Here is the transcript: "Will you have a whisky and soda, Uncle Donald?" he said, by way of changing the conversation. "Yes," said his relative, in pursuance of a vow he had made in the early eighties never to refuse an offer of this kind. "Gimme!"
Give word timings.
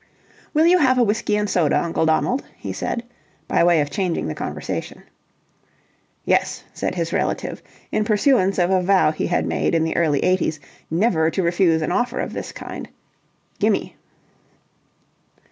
"Will 0.55 0.65
you 0.65 0.79
have 0.79 0.97
a 0.97 1.03
whisky 1.03 1.35
and 1.37 1.47
soda, 1.47 1.79
Uncle 1.79 2.07
Donald?" 2.07 2.43
he 2.57 2.73
said, 2.73 3.03
by 3.47 3.63
way 3.63 3.81
of 3.81 3.91
changing 3.91 4.27
the 4.27 4.33
conversation. 4.33 5.03
"Yes," 6.25 6.63
said 6.73 6.95
his 6.95 7.13
relative, 7.13 7.61
in 7.91 8.03
pursuance 8.03 8.57
of 8.57 8.71
a 8.71 8.81
vow 8.81 9.11
he 9.11 9.27
had 9.27 9.45
made 9.45 9.75
in 9.75 9.83
the 9.83 9.95
early 9.95 10.21
eighties 10.23 10.59
never 10.89 11.29
to 11.29 11.43
refuse 11.43 11.83
an 11.83 11.91
offer 11.91 12.19
of 12.19 12.33
this 12.33 12.51
kind. 12.51 12.89
"Gimme!" 13.59 13.95